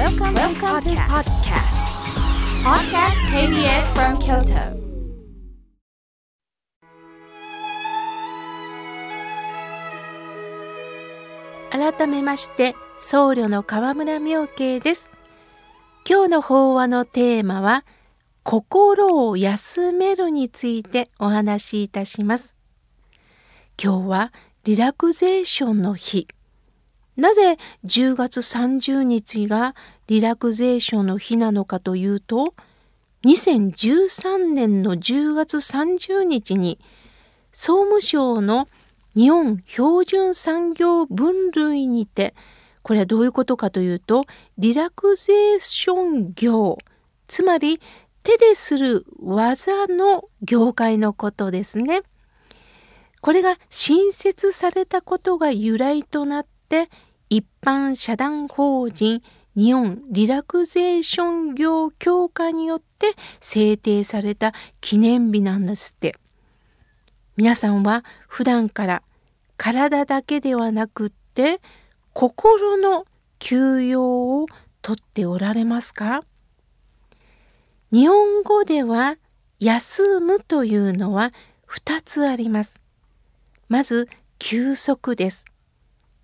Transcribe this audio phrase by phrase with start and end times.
[0.00, 1.76] Welcome, Welcome to podcast.
[2.64, 4.80] Podcast KBS from Kyoto.
[11.70, 15.10] 改めまして僧侶の河村明慶です
[16.08, 17.84] 今日の法話のテーマは
[18.42, 22.54] 心を休めるについてお話しいたします
[23.78, 24.32] 今日は
[24.64, 26.26] リラクゼーションの日
[27.20, 29.74] なぜ10月30日が
[30.06, 32.54] リラクゼーションの日なのかというと
[33.26, 36.78] 2013年の10月30日に
[37.52, 38.66] 総務省の
[39.14, 42.34] 日本標準産業分類にて
[42.82, 44.24] これはどういうことかというと
[44.56, 46.78] リラクゼーション業
[47.28, 47.80] つまり
[48.22, 52.02] 手でする技の業界のことですね。
[53.20, 56.88] これが新設されたことが由来となって
[57.30, 59.22] 一般社団法人
[59.56, 66.16] 日本リラクゼーション業協会によって制定された記念日なんですって。
[67.36, 69.02] 皆さんは普段から
[69.56, 71.60] 体だけではなくって
[72.12, 73.06] 心の
[73.38, 74.46] 休養を
[74.82, 76.24] とっておられますか？
[77.92, 79.16] 日本語では
[79.60, 81.32] 休むというのは
[81.68, 82.80] 2つあります。
[83.68, 84.08] まず
[84.40, 85.44] 休息です。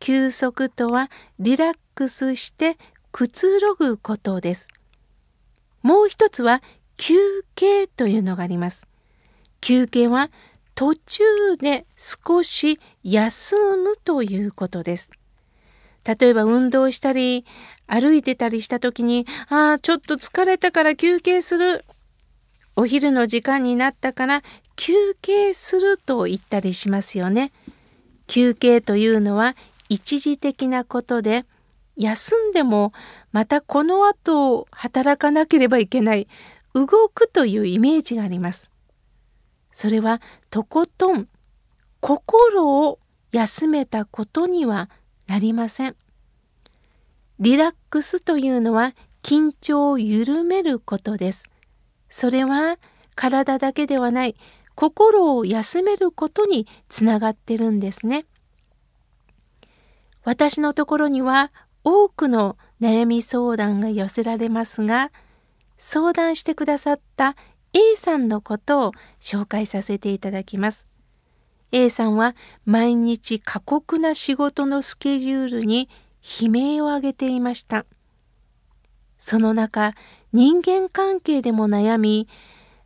[0.00, 2.78] 休息とはリラックスして
[3.12, 4.68] くつろぐことです。
[5.82, 6.62] もう一つは
[6.96, 7.14] 休
[7.54, 8.86] 憩というのがあります。
[9.60, 10.30] 休憩は
[10.74, 11.22] 途中
[11.56, 15.10] で少し休むということです。
[16.04, 17.44] 例えば運動したり
[17.86, 21.84] 歩いてたりした時に「ああちょっと疲れたから休憩する」
[22.76, 24.42] お昼の時間になったから
[24.76, 27.50] 休憩すると言ったりしますよね。
[28.28, 29.56] 休憩というのは
[29.88, 31.44] 一時的なことで
[31.96, 32.92] 休んでも
[33.32, 36.28] またこの後働かなければいけない
[36.74, 38.70] 動くというイメージがあります。
[39.72, 41.28] それはとことん
[42.00, 42.98] 心を
[43.32, 44.90] 休めたことには
[45.26, 45.96] なりません。
[47.40, 51.44] リラックスというのは緊張を緩めることです。
[52.10, 52.78] それは
[53.14, 54.36] 体だけではない
[54.74, 58.26] 心を休めることにつながってるんですね。
[60.24, 61.52] 私のところには
[61.84, 65.10] 多くの悩み相談が寄せられますが
[65.78, 67.36] 相談してくださった
[67.72, 70.86] A さんのことを紹介させていただきます。
[71.70, 72.34] A さんは
[72.64, 75.88] 毎日過酷な仕事のスケジュールに
[76.40, 77.84] 悲鳴を上げていました。
[79.18, 79.94] その中
[80.32, 82.28] 人間関係でも悩み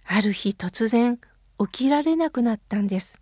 [0.04, 1.18] ある日突然
[1.58, 3.20] 起きられなくなったんです。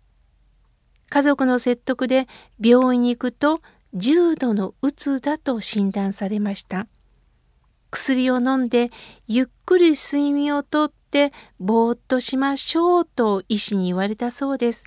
[1.09, 2.27] 家族の説得で
[2.59, 3.61] 病院に行くと
[3.93, 6.87] 重度のうつだと診断されました。
[7.89, 8.89] 薬を飲んで
[9.27, 14.85] ゆっくり睡眠をとってぼーっとしましょうと医師に言われたそうです。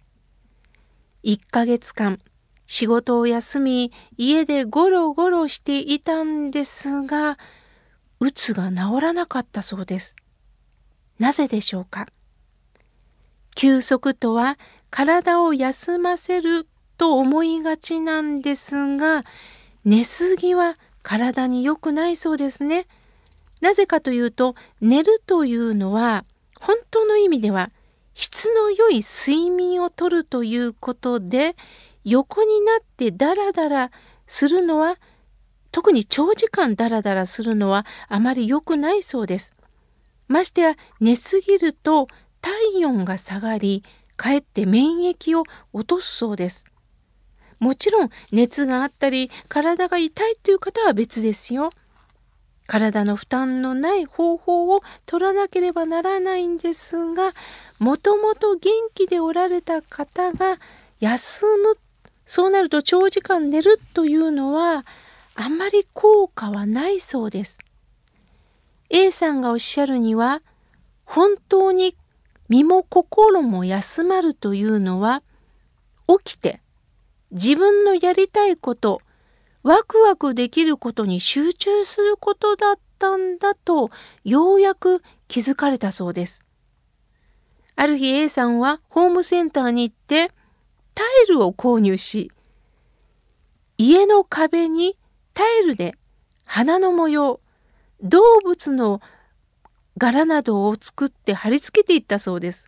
[1.22, 2.18] 1ヶ月間
[2.66, 7.38] 仕事を休み家でゴロゴロしていたんですが
[8.20, 10.16] うつが治らなかったそうです。
[11.18, 12.06] なぜでしょうか？
[13.54, 14.58] 休息とは
[14.90, 16.66] 体を休ませる
[16.96, 19.24] と思いがちなんですが
[19.84, 22.86] 寝すぎは体に良くないそうですね。
[23.60, 26.24] なぜかというと寝るというのは
[26.60, 27.70] 本当の意味では
[28.14, 31.56] 質の良い睡眠をとるということで
[32.04, 33.90] 横になってダラダラ
[34.26, 34.98] するのは
[35.72, 39.56] 特に長時間ダラダラするのはあまり良くないそうです。
[40.28, 42.06] ましてや寝すぎると
[42.40, 43.82] 体温が下がり
[44.16, 46.66] かえって免疫を落とすそうです。
[47.58, 51.70] もちろん熱があったり体が痛いという方は別ですよ。
[52.66, 57.34] 体の負担のない方法を取らなければならないんですが
[57.78, 60.58] もともと元気でおられた方が
[60.98, 61.76] 休む
[62.24, 64.86] そうなると長時間寝るというのは
[65.34, 67.58] あんまり効果はないそうです。
[68.88, 70.40] A さんがおっしゃるには
[71.04, 71.96] 本当に
[72.48, 75.22] 身も心も休まるというのは
[76.06, 76.60] 起きて
[77.34, 79.02] 自分のやりたいこと
[79.64, 83.90] ワクワクできることに集中することだったんだと
[84.24, 86.44] ようやく気づかれたそうです。
[87.76, 90.30] ある日 A さんはホームセンターに行って
[90.94, 92.30] タイルを購入し
[93.78, 94.96] 家の壁に
[95.32, 95.96] タイルで
[96.44, 97.40] 花の模様
[98.00, 99.00] 動物の
[99.96, 102.66] 柄などを作って貼り付けていったそうです。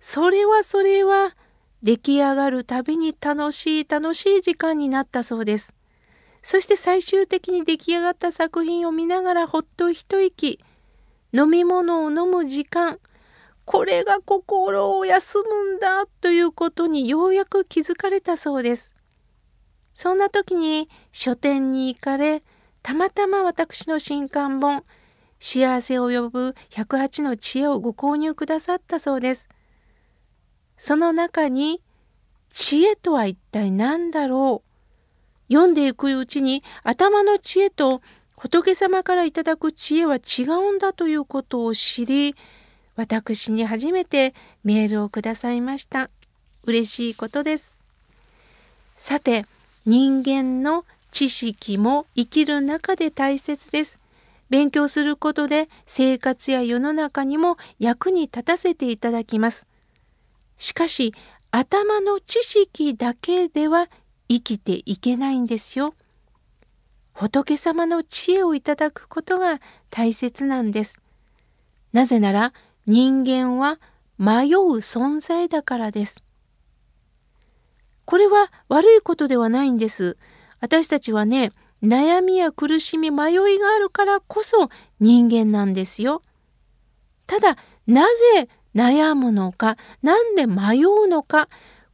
[0.00, 1.34] それはそれは
[1.82, 5.74] 出来上がるたびに楽しい楽しい時間になったそうです。
[6.42, 10.58] そして最終的に出来上がった作品を見ながらほっと一息
[11.32, 12.98] 飲み物を飲む時間
[13.64, 18.94] これが心を休むんだということにようやく気づかれたそうです。
[19.94, 22.42] そんな時に書店に行かれ
[22.82, 24.84] たまたま私の新刊本
[25.38, 29.48] 「幸せを呼ぶ108の知恵」をご購入くださったそうです。
[30.84, 31.80] その中に
[32.50, 34.64] 知恵とは一体何だろ
[35.48, 35.52] う？
[35.52, 38.02] 読んでいくうちに頭の知恵と
[38.36, 42.34] 仏様からいただく知恵は違うんだということを知り
[42.96, 44.34] 私に初めて
[44.64, 46.10] メールをくださいました。
[46.64, 47.76] 嬉しいことです。
[48.98, 49.46] さて
[49.86, 54.00] 人間の知識も生きる中で大切です。
[54.50, 59.68] 勉強することで生活や世の中にも役に立たせていただきます。
[60.62, 61.12] しかし
[61.50, 63.88] 頭の知識だけでは
[64.28, 65.94] 生きていけないんですよ
[67.14, 69.60] 仏様の知恵をいただくことが
[69.90, 70.98] 大切なんです。
[71.92, 72.52] なぜなら
[72.86, 73.78] 人間は
[74.18, 76.22] 迷う存在だからです。
[78.06, 80.16] これは悪いことではないんです。
[80.60, 84.70] 私たちはね、悩みや苦しみ、迷いがあるからこそ
[85.00, 86.22] 人間なんですよ。
[87.26, 91.48] ただ、なぜ悩むのか、なんで迷うのか、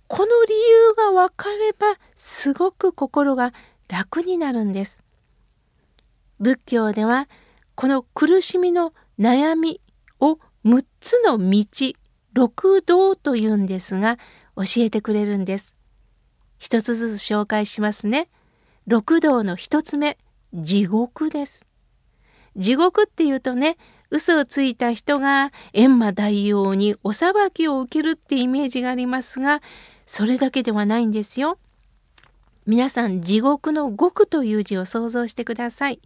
[0.09, 3.53] この理由が分かればすごく心が
[3.89, 5.03] 楽になるんです。
[6.41, 7.29] 仏教では
[7.75, 9.81] この苦しみの悩み
[10.21, 11.65] を6つの道
[12.33, 14.19] 六道というんですが
[14.57, 15.75] 教えてくれるんです。
[16.59, 18.29] 一つずつ紹介しますね。
[18.87, 20.17] 六道の一つ目
[20.55, 21.67] 地獄です。
[22.57, 23.77] 地獄っていうとね
[24.11, 29.61] 嘘をついた人が閻魔大王にお裁きを受けるってイメージがありますが
[30.07, 31.59] それだけではないんですよ。
[32.67, 36.01] 皆さん地獄の獄という字を想像してください。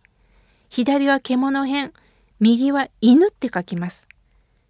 [0.69, 1.93] 左は獣編、
[2.41, 4.09] 右は犬って書きます。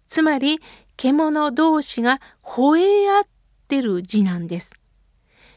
[0.07, 0.59] つまり、
[0.97, 3.23] 獣同士が吠え合っ
[3.67, 4.73] てる字なんです。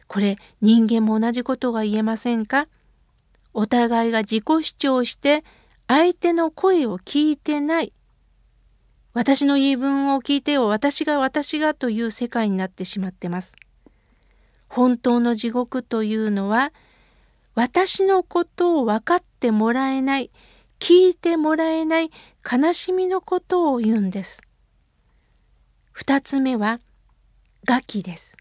[0.06, 2.69] これ、人間も同じことが言えませんか？
[3.52, 5.43] お互いが自己主張して
[5.88, 7.93] 相手の声を聞いてない。
[9.12, 13.55] 私の言い分を聞いてよ、私が私がという世界になってしまってます。
[14.69, 16.73] 本当の地獄というのは、
[17.55, 20.31] 私のことを分かってもらえない
[20.79, 22.11] 聞いてもらえない
[22.44, 24.43] 悲しみのことを言うんです。
[25.93, 26.81] 二つ目は
[27.67, 28.37] 餓鬼です。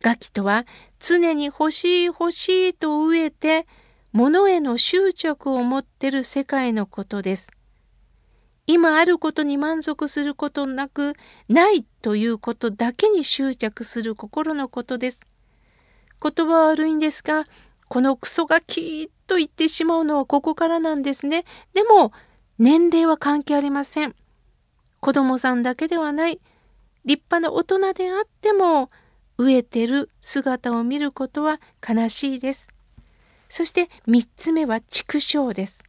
[0.00, 0.66] 餓鬼とは
[0.98, 3.66] 常に欲しい欲しいと飢えて
[4.16, 7.50] 物への執着を持ってる世界のことです。
[8.66, 11.12] 今あることに満足することなく
[11.50, 15.20] ないということだけに執着する心のことです。
[16.22, 17.44] 言葉は悪いんですが
[17.88, 21.44] このクソガキと言ってしまうのはここからなんですね。
[21.74, 22.10] でも
[22.58, 24.14] 年齢は関係ありません。
[25.00, 26.40] 子供さんだけではない。
[27.04, 28.88] 立派な大人であっても
[29.36, 32.68] 飢えてる姿を見ることは悲しいです。
[33.48, 35.84] そして3つ目は畜生です。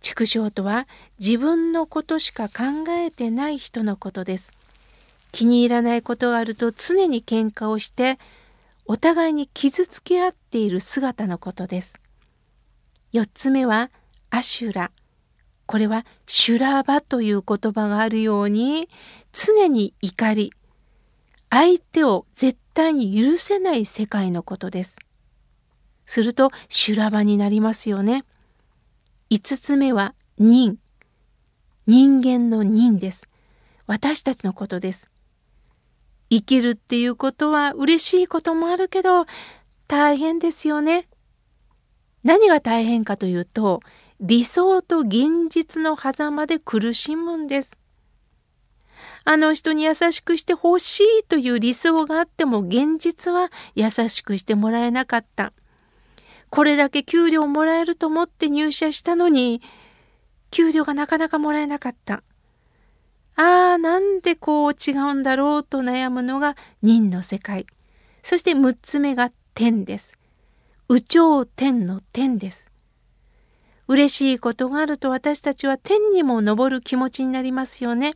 [0.00, 0.86] 畜生とは
[1.18, 4.52] 自分のことしか考えてない人のことです。
[5.32, 8.18] 気に入らないことがあると常に喧嘩をして
[8.86, 12.00] お互いに傷つけ合っている姿のことです。
[13.12, 13.90] 4つ目は
[14.30, 14.90] アシュラ。
[15.66, 18.88] これはシュラバという言葉があるように
[19.32, 20.52] 常に怒り
[21.50, 24.98] 相手を絶対に許せない世界のことです。
[26.08, 28.24] すると修羅場になりますよね。
[29.30, 30.78] 5つ目は人。
[31.86, 33.28] 人間の人です。
[33.86, 35.10] 私たちのことです。
[36.30, 39.26] 生きるっていうことは嬉しいこともあるけど
[39.86, 41.08] 大変ですよね。
[42.24, 43.80] 何が大変かというと
[44.18, 47.78] 理想と現実の狭間で苦しむんです。
[49.24, 55.52] あの人に優しくしてほしいという理想があっても現実は優しくしてもらえなかった。
[56.50, 59.60] これだけ給料もらえると思って入社したのに
[60.50, 62.22] 給料がなかなかもらえなかった。
[63.36, 67.66] ああ、なんでこう違うんだろうと悩むのが人の世界。
[68.22, 70.18] そして6つ目が天です。
[70.88, 72.70] 有頂天の天です。
[73.86, 78.14] 嬉しいことがあると私たちは天にも昇る気持ちになりますよね。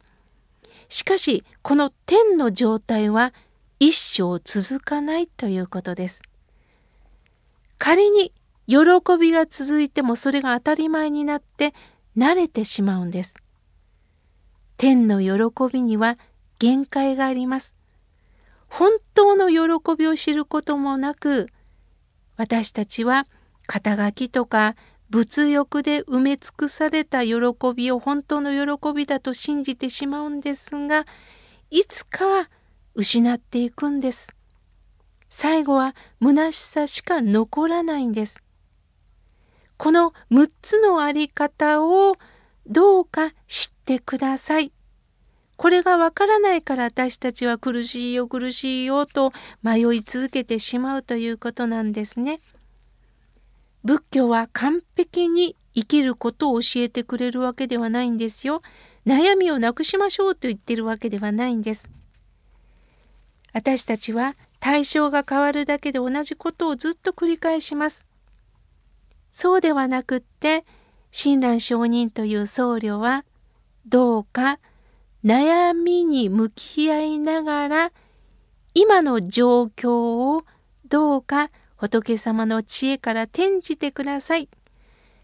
[0.88, 3.32] しかし、この天の状態は
[3.78, 6.22] 一生続かないということです。
[7.84, 8.32] 仮に
[8.68, 8.76] 喜
[9.18, 11.74] びが続いてもそれが当たり前になって
[12.16, 13.34] 慣れてしまうんです。
[14.76, 16.16] 天の喜びには
[16.60, 17.74] 限界があります。
[18.68, 21.48] 本当の喜びを知ることもなく
[22.36, 23.26] 私たちは
[23.66, 24.76] 肩書きとか
[25.10, 27.34] 物欲で埋め尽くされた喜
[27.74, 31.04] びを本当の喜びだと信じてしまうんですが
[31.70, 32.48] いつかは
[32.94, 34.36] 失っていくんです。
[35.42, 38.44] 最後は虚しさしか残らないんです。
[39.76, 42.14] この6つのあり方を
[42.68, 44.70] どうか知ってください。
[45.56, 49.32] これがわからないから私たちは苦しいよ苦しいよと
[49.64, 52.38] 迷い続けてしまうということなんですね。
[53.82, 58.62] 仏教は完璧に生きることを教えてくれるわけではないんですよ。
[59.04, 61.90] 悩みをなくしましょうと言ってるわけではないんです。
[63.52, 68.04] 私たちは対象が変わるだけで同じことをずっと繰り返します。
[69.32, 70.64] そうではなくって
[71.10, 73.24] 親鸞上人という僧侶は
[73.86, 74.60] どうか
[75.24, 77.92] 悩みに向き合いながら
[78.72, 80.44] 今の状況を
[80.88, 84.48] どうか仏様の知恵から転じてください。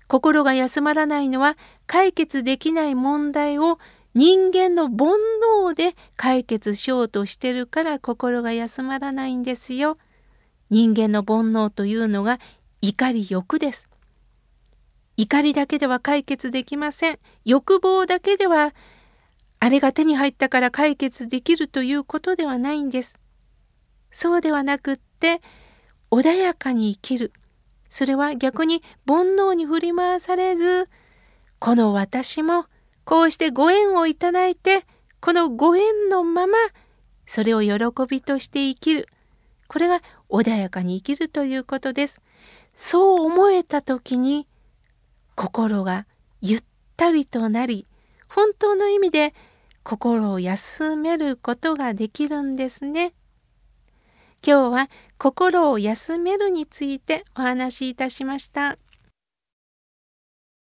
[0.09, 3.79] 心が休まらないのは解決できない問題を
[4.19, 5.15] 人間の煩
[5.63, 9.97] 悩で解決しようとしてるから心が休まらないんですよ。
[10.71, 12.41] 人間の煩悩というのが
[12.81, 13.89] 怒り欲です。
[15.17, 17.19] 怒りだけでは解決できません。
[17.45, 18.75] 欲望だけでは
[19.61, 23.21] あれが手に入ったから解決できるということではないんです。
[24.11, 25.41] そうではなくって
[26.11, 27.33] 穏やかに生きる。
[27.89, 30.89] それは逆に煩悩に振り回されず
[31.61, 32.67] この私も
[33.09, 34.85] こうしてご縁をいただいて
[35.23, 36.59] このご縁のまま
[37.27, 39.09] それを喜びとして生きる
[39.67, 42.21] これが穏やかに生きるということです。
[42.75, 44.47] そう思えた時に
[45.37, 46.05] 心が
[46.43, 46.65] ゆっ
[46.99, 47.87] たりとなり
[48.29, 49.33] 本当の意味で
[49.85, 53.15] 心を休めることができるんですね。
[54.47, 58.77] 今日は心を休めるについてお話しいたしました。